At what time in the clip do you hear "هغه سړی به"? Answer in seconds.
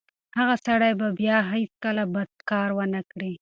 0.37-1.07